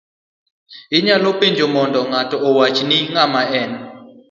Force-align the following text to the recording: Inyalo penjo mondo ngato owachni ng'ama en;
Inyalo 0.97 1.29
penjo 1.39 1.65
mondo 1.75 1.99
ngato 2.09 2.35
owachni 2.47 2.97
ng'ama 3.11 3.41
en; 3.61 3.71